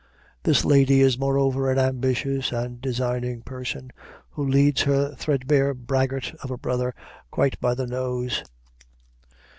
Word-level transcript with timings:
This 0.41 0.65
lady 0.65 0.99
is 1.01 1.19
moreover 1.19 1.69
an 1.71 1.77
ambitious 1.77 2.51
and 2.51 2.81
designing 2.81 3.43
person, 3.43 3.91
who 4.31 4.43
leads 4.43 4.81
her 4.81 5.13
thread 5.13 5.45
bare 5.45 5.75
braggart 5.75 6.33
of 6.41 6.49
a 6.49 6.57
brother 6.57 6.95
quite 7.29 7.59
by 7.59 7.75
the 7.75 7.85
nose. 7.85 8.43